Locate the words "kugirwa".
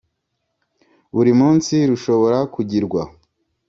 2.53-3.01